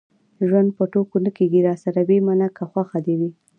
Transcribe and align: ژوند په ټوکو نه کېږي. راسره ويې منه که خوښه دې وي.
ژوند 0.47 0.69
په 0.77 0.83
ټوکو 0.91 1.17
نه 1.25 1.31
کېږي. 1.37 1.59
راسره 1.67 2.01
ويې 2.07 2.19
منه 2.27 2.47
که 2.57 2.63
خوښه 2.71 2.99
دې 3.05 3.15
وي. 3.19 3.29